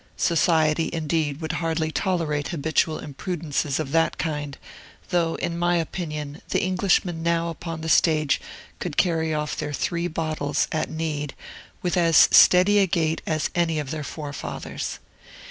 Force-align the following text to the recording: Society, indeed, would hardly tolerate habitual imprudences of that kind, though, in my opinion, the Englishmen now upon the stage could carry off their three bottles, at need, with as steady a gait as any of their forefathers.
Society, 0.17 0.89
indeed, 0.91 1.41
would 1.41 1.51
hardly 1.51 1.91
tolerate 1.91 2.47
habitual 2.47 2.97
imprudences 2.97 3.79
of 3.79 3.91
that 3.91 4.17
kind, 4.17 4.57
though, 5.09 5.35
in 5.35 5.59
my 5.59 5.75
opinion, 5.75 6.41
the 6.49 6.65
Englishmen 6.65 7.21
now 7.21 7.49
upon 7.51 7.81
the 7.81 7.87
stage 7.87 8.41
could 8.79 8.97
carry 8.97 9.31
off 9.31 9.55
their 9.55 9.73
three 9.73 10.07
bottles, 10.07 10.67
at 10.71 10.89
need, 10.89 11.35
with 11.83 11.97
as 11.97 12.27
steady 12.31 12.79
a 12.79 12.87
gait 12.87 13.21
as 13.27 13.51
any 13.53 13.77
of 13.77 13.91
their 13.91 14.03
forefathers. 14.03 14.97